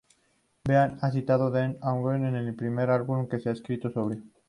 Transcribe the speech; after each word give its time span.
Ben 0.67 0.97
ha 0.99 1.11
citado 1.11 1.51
Dear 1.51 1.77
Agony 1.83 2.25
como 2.25 2.37
el 2.37 2.55
primer 2.55 2.89
álbum 2.89 3.27
que 3.29 3.47
ha 3.47 3.51
escrito 3.51 3.91
sobrio. 3.91 4.23